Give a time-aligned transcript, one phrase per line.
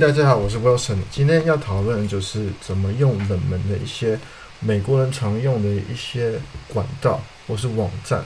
[0.00, 0.96] 大家好，我是 Wilson。
[1.10, 4.18] 今天要讨论的就是怎么用冷门的一些
[4.58, 8.24] 美国人常用的一些管道或是网站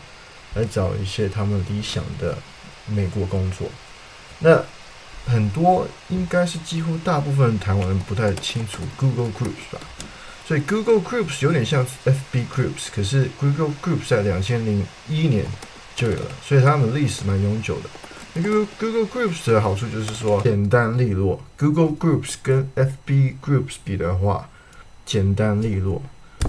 [0.55, 2.39] 来找一些他们理想的
[2.87, 3.67] 美国工作。
[4.39, 4.63] 那
[5.27, 9.81] 很多应该是几乎大部分台湾人不太清楚 Google Groups 吧？
[10.47, 15.45] 所以 Google Groups 有点像 FB Groups，可是 Google Groups 在两千零一年
[15.97, 17.91] 就有了，所以他们历史蛮悠久的。
[18.35, 21.41] Google Google Groups 的好处就是说简单利落。
[21.57, 24.49] Google Groups 跟 FB Groups 比的话，
[25.07, 26.03] 简单利落。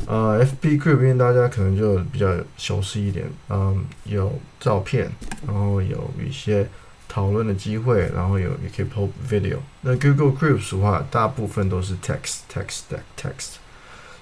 [0.08, 5.12] 呃，FB Group 因为大家可能就比较熟悉一点，嗯，有照片，
[5.46, 6.68] 然后有一些
[7.08, 9.58] 讨论的机会，然后有也可以 post video。
[9.82, 12.82] 那 Google Groups 的话，大部分都是 text text
[13.16, 13.58] text，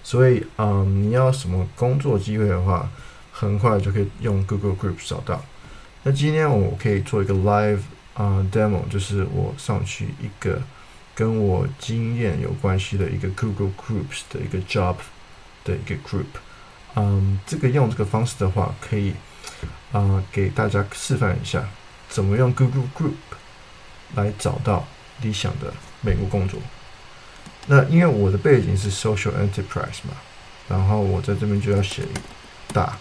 [0.04, 2.90] 所以嗯，你要什么工作机会的话，
[3.32, 5.42] 很快就可以用 Google Groups 找到。
[6.04, 7.80] 那今天我可以做一个 live
[8.14, 10.62] 啊、demo，就是我上去一个
[11.16, 14.98] 跟我经验有关系的一个 Google Groups 的一个 job
[15.64, 16.26] 的一个 group。
[16.96, 19.14] 嗯，这个用这个方式的话，可以
[19.94, 21.64] 啊、给大家示范一下
[22.10, 23.14] 怎么用 Google Group
[24.16, 24.86] 来找到
[25.22, 26.60] 理想的美国工作。
[27.66, 30.14] 那因为我的背景是 social enterprise 嘛，
[30.68, 32.04] 然后我在这边就要写
[32.74, 32.98] 打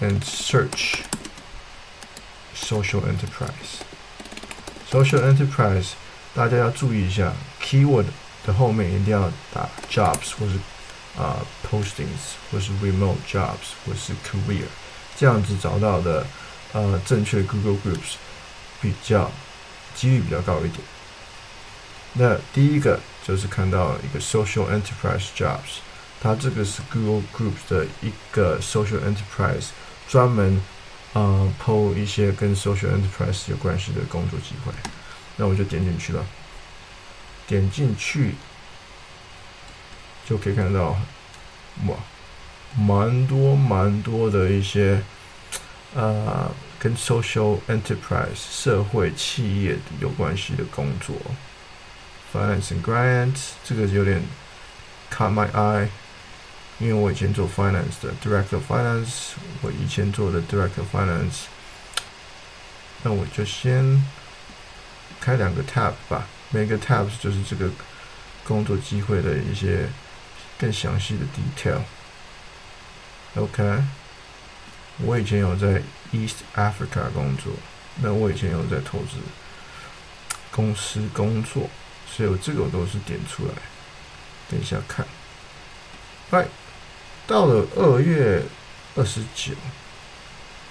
[0.00, 0.94] and search。
[2.57, 3.81] Social enterprise,
[4.87, 5.93] social enterprise，
[6.35, 8.05] 大家要注意一下，keyword
[8.45, 10.55] 的后面一定要打 jobs 或是
[11.17, 14.65] 啊、呃、postings 或是 remote jobs 或是 career，
[15.17, 16.25] 这样子找到的
[16.73, 18.17] 呃正确的 Google Groups
[18.79, 19.31] 比较
[19.95, 20.79] 几率比较高一点。
[22.13, 25.81] 那第一个就是看到一个 social enterprise jobs，
[26.21, 29.69] 它这个是 Google Groups 的一个 social enterprise
[30.07, 30.61] 专门。
[31.14, 34.72] 呃，PO 一些跟 social enterprise 有关系的工作机会，
[35.36, 36.24] 那我就点进去了。
[37.46, 38.34] 点进去
[40.28, 40.96] 就可以看到，
[41.86, 41.96] 哇，
[42.76, 45.02] 蛮多蛮多的一些
[45.94, 51.16] 呃跟 social enterprise 社会企业有关系的工作
[52.32, 54.22] ，finance and grants 这个有点
[55.10, 55.88] caught my eye。
[56.80, 61.46] 因为我以前做 finance 的 director finance，我以前做的 director finance，
[63.02, 64.04] 那我就先
[65.20, 67.68] 开两个 tab 吧，每个 tab 就是这个
[68.44, 69.88] 工作机会的一些
[70.56, 71.80] 更详细的 detail。
[73.34, 73.82] OK，
[74.98, 77.52] 我以前有在 East Africa 工作，
[77.96, 79.16] 那我以前有在投资
[80.52, 81.68] 公司工作，
[82.08, 83.52] 所以我这个我都是点出来，
[84.48, 85.04] 等一下看
[86.30, 86.46] ，Bye。
[87.28, 88.42] 到了二月
[88.96, 89.52] 二十九，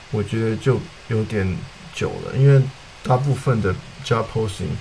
[0.10, 1.56] 我觉得就有点
[1.94, 2.60] 久了，因为
[3.04, 3.74] 大部分的
[4.04, 4.74] job posting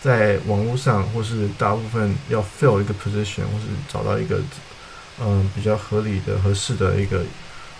[0.00, 4.40] 在网络上，或是大部分要 fill 一个 position，或是找到一个
[5.18, 7.24] 嗯、比较合理的、合适的一个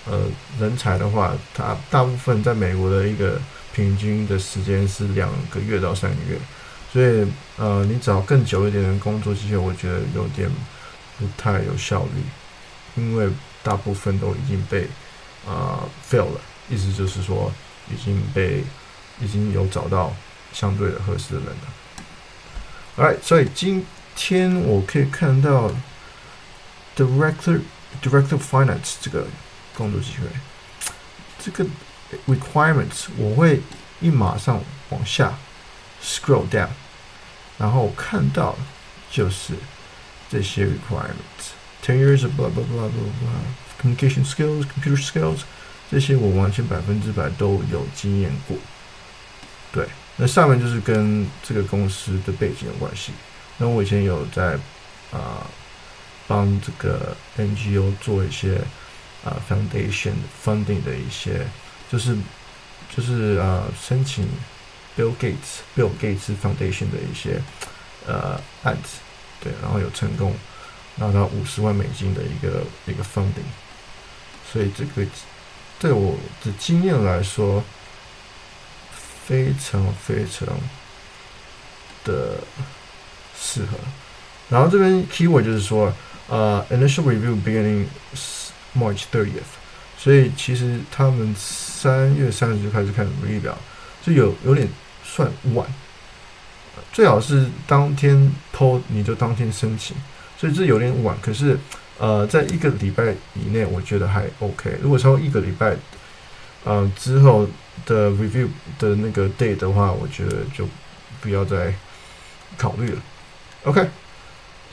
[0.06, 0.22] 呃
[0.58, 3.38] 人才的话，它大部分在美国的一个
[3.72, 6.36] 平均的时间是两个月到三个月，
[6.92, 7.24] 所以
[7.58, 10.50] 呃你找更久一点的工作机会，我觉得有点
[11.16, 12.22] 不太有效率。
[12.96, 13.30] 因为
[13.62, 14.84] 大部分都已经被
[15.46, 17.52] 啊、呃、fail 了，意思就是说
[17.90, 18.64] 已经被
[19.20, 20.14] 已经有找到
[20.52, 21.62] 相对的合适的人了。
[22.96, 23.84] Alright，所以今
[24.14, 25.70] 天我可以看到
[26.96, 27.60] director
[28.02, 29.26] director finance 这个
[29.76, 30.28] 工作机会，
[31.38, 31.66] 这个
[32.26, 33.60] requirements 我会
[34.00, 35.34] 一马上往下
[36.02, 36.68] scroll down，
[37.58, 38.56] 然后看到
[39.10, 39.54] 就是
[40.30, 41.55] 这些 requirements。
[41.86, 43.40] Ten years of blah blah blah blah blah
[43.80, 45.42] communication skills, computer skills，
[45.88, 48.56] 这些我完全百分之百都有经验过。
[49.70, 49.86] 对，
[50.16, 53.12] 那上面就是跟这个公司的背景有关系。
[53.58, 54.58] 那我以前有在
[55.12, 55.46] 啊、
[56.26, 58.60] 帮这个 NGO 做一些
[59.24, 60.14] 啊、foundation
[60.44, 61.46] funding 的一些，
[61.88, 62.16] 就是
[62.96, 64.26] 就是啊、呃、申请
[64.98, 67.40] Bill Gates Bill Gates Foundation 的一些
[68.08, 68.98] 呃案子，
[69.40, 70.34] 对，然后有成功。
[70.96, 73.46] 拿到五十万美金的一个一个 funding，
[74.50, 75.06] 所以这个
[75.78, 77.62] 对我的经验来说，
[79.26, 80.48] 非常非常
[82.04, 82.38] 的
[83.38, 83.76] 适合。
[84.48, 85.92] 然后这边 keyword 就是说，
[86.28, 87.86] 呃，initial review beginning
[88.74, 89.52] March thirtieth，
[89.98, 93.58] 所以其实他们三月三十就开始看履历表，
[94.02, 94.66] 就有有点
[95.04, 95.66] 算晚，
[96.92, 99.94] 最好是当天 PO 你就当天申请。
[100.38, 101.58] 所以这有点晚，可是，
[101.98, 104.76] 呃，在一个礼拜以内，我觉得还 OK。
[104.82, 105.76] 如果超过一个礼拜，
[106.64, 107.48] 呃，之后
[107.84, 108.48] 的 review
[108.78, 110.68] 的那个 date 的话，我觉得就
[111.20, 111.74] 不要再
[112.58, 113.02] 考虑了。
[113.64, 113.88] OK，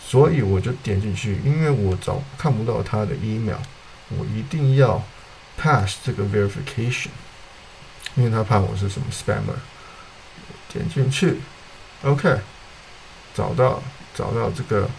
[0.05, 3.57] 所以我就点进去，因为我找看不到他的 email，
[4.09, 5.01] 我一定要
[5.57, 7.07] pass 这个 verification，
[8.15, 9.57] 因为他怕我是什么 spammer。
[10.71, 11.37] 点进去
[12.03, 12.39] ，OK，
[13.35, 13.81] 找到
[14.15, 14.89] 找到这个，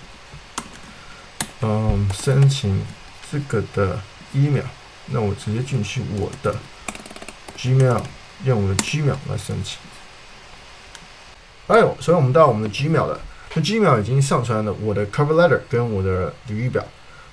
[1.62, 2.82] 嗯，申请
[3.30, 4.00] 这个的
[4.32, 4.64] email，
[5.06, 6.54] 那我直接进去我的
[7.56, 8.02] Gmail，
[8.44, 9.78] 用我的 Gmail 来申请。
[11.68, 13.20] 哎呦，所以我们到我们的 Gmail 了，
[13.54, 16.84] 那 Gmail 已经上传了我的 cover letter 跟我的履历表。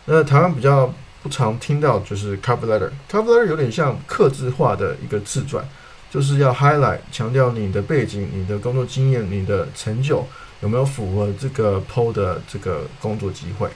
[0.05, 5.63] 那台湾比较不常听到就是 cover letter，cover letter 有点像客制化的一个自传。
[6.09, 10.27] 就是要 highlight 强调你的背景、你的工作经验、你的成就
[10.59, 13.69] 有没有符合这个 PO 的这个工作机会。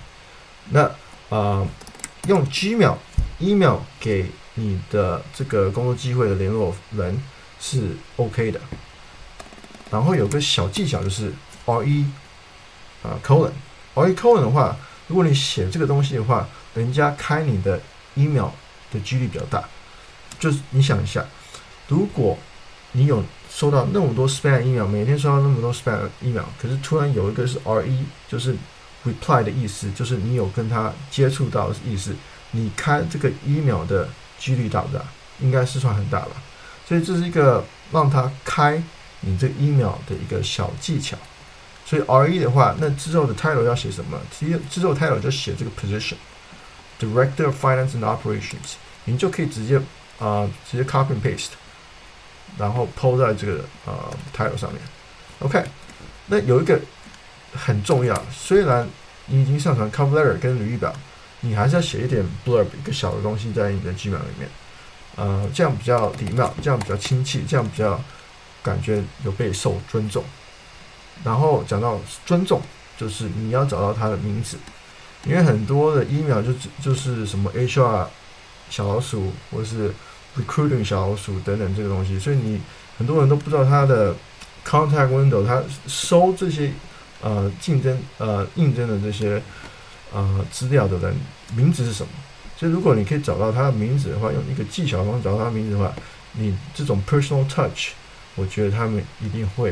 [0.70, 0.92] 那啊、
[1.30, 1.68] 呃，
[2.28, 2.96] 用 Gmail
[3.40, 7.22] email 给你的这个工作机会的联络人
[7.60, 8.60] 是 OK 的。
[9.92, 11.32] 然后有个小技巧就是
[11.66, 12.06] RE
[13.04, 13.52] 啊 colon
[13.94, 14.76] RE colon 的话，
[15.08, 17.80] 如果你写这个东西的话，人家开你的
[18.16, 18.50] email
[18.92, 19.64] 的几率比较大。
[20.40, 21.26] 就是你想一下。
[21.88, 22.36] 如果
[22.94, 28.56] 你有收到那么多 spam email，每天收到那么多 spam email，可是突然有一个是 RE，就是
[29.06, 32.16] reply 的意思，就是你有跟他接触到的意思，
[32.52, 34.10] 你开这个 email 的
[34.40, 35.04] 几率大不大？
[35.40, 36.32] 应该是算很大吧。
[36.88, 38.82] 所以这是一个让他开
[39.22, 41.18] 你这 email 的一个小技巧。
[41.86, 44.20] 所以 RE 的话，那之后的 title 要写什么？
[44.32, 49.80] 其实之后 title 就写这个 position，Director of Finance and Operations，你就可以直接
[50.18, 51.50] 啊、直接 copy and paste。
[52.58, 53.94] 然后 PO 在这个呃
[54.36, 54.82] title 上面
[55.40, 55.64] ，OK，
[56.28, 56.80] 那有一个
[57.56, 58.88] 很重要，虽然
[59.28, 60.94] 你已经上传 cover letter 跟履历表，
[61.42, 64.50] 你还是要写一点 blurb 一个小的东西在你的 Gmail 里面，
[65.16, 68.00] 呃，这样比较礼貌，这样比较亲切，这样比较
[68.62, 70.24] 感觉有被受尊重。
[71.24, 72.62] 然后讲到尊重，
[72.98, 74.58] 就是你要找到他的名字，
[75.24, 78.08] 因为很多的 email 就就是什么 HR
[78.70, 79.94] 小老鼠或是。
[80.38, 82.60] recruiting 小老鼠等等这个东西，所以你
[82.98, 84.14] 很多人都不知道他的
[84.68, 86.74] contact window，他收这些
[87.26, 89.42] 呃竞争呃应征的这些
[90.14, 91.16] 呃资料的人
[91.56, 92.10] 名字是什么？
[92.56, 95.92] 所以如果你可以找到他的名字的话，用一个技巧方式找到他的名字的话，
[96.34, 97.94] 你这种 personal touch，
[98.36, 99.72] 我觉得他们一定会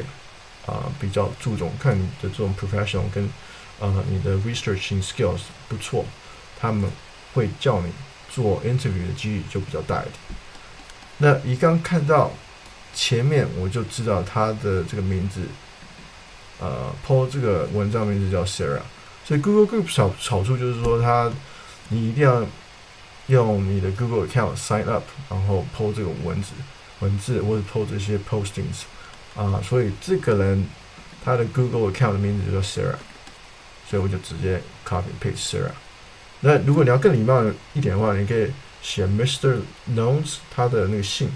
[0.66, 3.30] 啊、呃、比较注重看你的这种 professional 跟
[3.80, 6.04] 呃你的 researching skills 不错，
[6.60, 6.90] 他们
[7.34, 7.92] 会叫你
[8.30, 10.16] 做 interview 的几率就比较大一点。
[11.20, 12.32] 那一刚看到
[12.94, 15.42] 前面，我就知道他的这个名字，
[16.60, 18.82] 呃，PO 这个文章名字叫 Sarah，
[19.26, 21.32] 所以 Google Group 好好处就是说，它
[21.90, 22.46] 你一定要
[23.28, 26.52] 用你的 Google account sign up，然后 PO 这个文字
[27.00, 28.84] 文字或者 PO 这些 postings
[29.36, 30.66] 啊，所以这个人
[31.24, 32.96] 他的 Google account 的名字就叫 Sarah，
[33.90, 35.72] 所以我就直接 copy paste Sarah。
[36.42, 38.52] 那如果你要更礼貌一点的话，你可以。
[38.84, 39.62] 写 Mr.
[39.96, 41.30] Knowles 他的那个姓，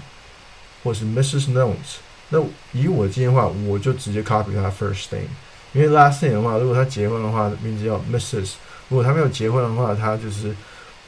[0.84, 1.50] 或是 Mrs.
[1.54, 1.96] Knowles。
[2.30, 2.38] 那
[2.72, 5.28] 以我的经验的话，我就直接 copy 他 first name，
[5.72, 8.54] 因为 last name 的话，如果他结婚的话，名字叫 Mrs.；
[8.88, 10.54] 如果他没有结婚的话，他就是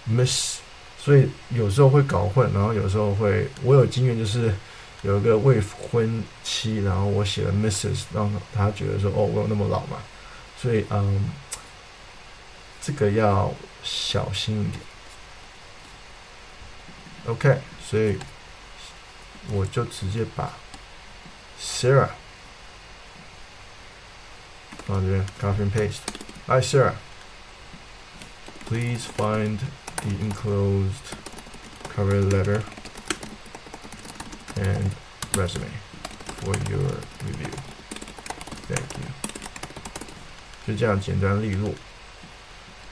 [0.09, 0.59] Miss。
[1.03, 4.55] 所以有时候会搞混，然后有时候会，我有经验就是
[5.01, 9.97] 有一个未婚妻，然后我写了 Mrs.，让他觉得说哦，我有那么老嘛。
[10.61, 11.25] 所以嗯，
[12.83, 13.51] 这个要
[13.83, 14.81] 小心一点。
[17.27, 18.19] OK，所以
[19.51, 20.53] 我就直接把
[21.60, 22.10] Sarah
[24.86, 26.96] 放这边，copy and paste。Hi Sarah,
[28.68, 29.60] please find
[29.98, 31.16] the enclosed
[31.96, 32.62] cover letter
[34.56, 34.92] and
[35.34, 35.72] resume
[36.42, 37.52] for your review.
[38.68, 39.10] Thank you。
[40.68, 41.74] 就这样简单利落。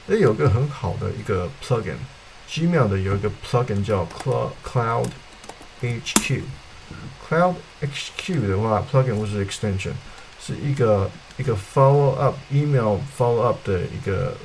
[0.08, 4.06] 诶，有个很好的一个 plugin。Gmail 的有一个 plugin 叫
[4.62, 5.10] Cloud
[5.80, 6.42] HQ。
[7.27, 9.93] Cloud HQ 的话，plugin 或是 extension，
[10.41, 14.35] 是一个一个 follow up email follow up 的一个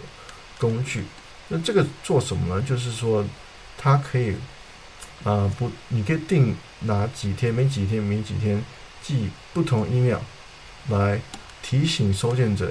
[0.59, 1.05] 工具。
[1.49, 2.63] 那这个做什么呢？
[2.63, 3.25] 就是说，
[3.77, 4.35] 它可以
[5.25, 8.63] 啊、不，你可以定哪几天，每几天，每几天
[9.03, 10.19] 寄不同 email
[10.89, 11.21] 来
[11.63, 12.71] 提醒收件者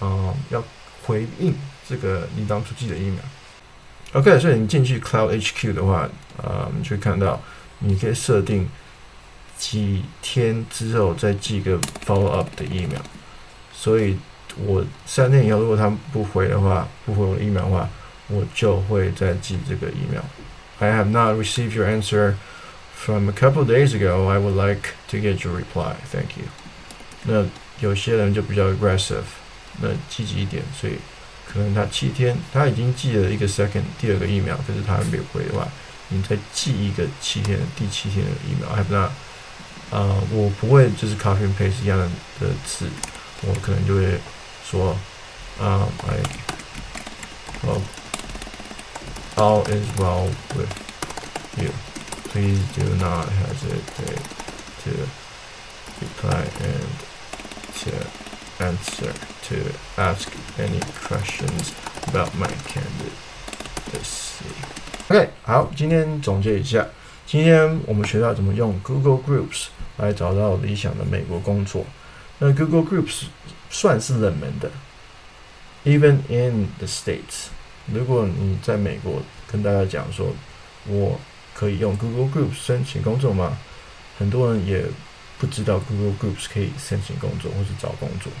[0.00, 0.62] 啊、要
[1.04, 1.54] 回应
[1.88, 3.24] 这个你当初寄的 email。
[4.12, 6.08] OK，所以你进去 Cloud HQ 的话，
[6.42, 7.40] 啊、你就会看到
[7.78, 8.68] 你可以设定
[9.58, 13.02] 几天之后再寄个 follow up 的 email。
[13.72, 14.16] 所以
[14.64, 17.88] 我三天以后如果他不回的话，不回我的 email 的话，
[18.28, 20.24] 我就会再寄这个 email。
[20.78, 22.34] I have not received your answer
[22.94, 24.28] from a couple days ago.
[24.28, 25.94] I would like to get your reply.
[26.10, 26.44] Thank you.
[27.24, 27.44] 那
[27.80, 29.24] 有些人就比较 aggressive，
[29.80, 30.94] 那积极一点，所以
[31.46, 35.66] 可能他七天他已经寄了一个 second 第二个疫苗，可是他还没有回来，
[36.08, 38.94] 你再寄一个七天第七天的疫苗，还不
[39.91, 42.07] 那啊，我不会就是 copy and paste 一样的
[42.39, 42.87] 的字，
[43.41, 44.19] 我可能就会
[44.63, 44.95] 说
[45.59, 46.17] 啊，I
[47.67, 47.81] hope
[49.35, 50.71] all is well with
[51.57, 51.71] you.
[52.31, 54.23] Please do not hesitate
[54.85, 54.91] to
[55.99, 56.89] reply and
[57.83, 57.91] to
[58.63, 59.11] answer
[59.49, 59.55] to
[59.97, 61.73] ask any questions
[62.07, 64.45] about my candidacy.
[65.09, 66.87] OK，好，今天总结一下，
[67.25, 69.65] 今天我们学到怎么用 Google Groups
[69.96, 71.84] 来找到理想的美国工作。
[72.38, 73.24] 那 Google Groups
[73.70, 74.70] 算是冷门的
[75.84, 77.48] ，even in the States。
[77.92, 80.34] 如果你在美国跟大家讲说，
[80.86, 81.18] 我
[81.54, 83.56] 可以用 Google Groups 申请工作吗？
[84.18, 84.84] 很多人也
[85.38, 88.32] 不知道 Google Groups 可以申请工作或是找工作，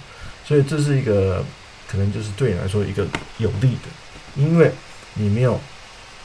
[0.44, 1.44] 所以这是一个
[1.86, 3.06] 可能就是对你来说一个
[3.38, 3.88] 有利的，
[4.36, 4.72] 因为
[5.14, 5.60] 你没有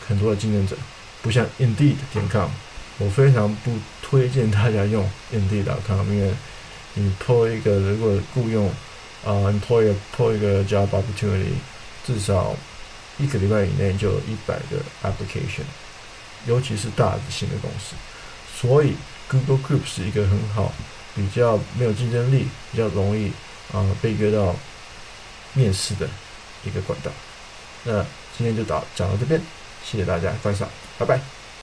[0.08, 0.76] 很多的竞争者，
[1.22, 2.50] 不像 Indeed 点 com
[3.04, 5.04] 我非常不推荐大家用
[5.34, 6.34] Indeed.com，因为
[6.94, 8.68] 你 po 一个如果雇佣
[9.26, 11.54] 啊 employer po 一个 job opportunity，
[12.06, 12.56] 至少
[13.18, 15.64] 一个礼拜以内就有一百个 application。
[16.48, 17.96] 尤其是大型的公司，
[18.60, 18.96] 所以
[19.30, 20.74] Google Group 是一个很好、
[21.16, 23.32] 比较没有竞争力、比较容易
[23.72, 24.56] 啊、被约到
[25.54, 26.10] 面试的
[26.64, 27.12] 一个管道。
[27.84, 28.04] 那
[28.36, 29.40] 今天就到讲到这边，
[29.86, 30.68] 谢谢大家观赏，
[30.98, 31.41] 拜拜。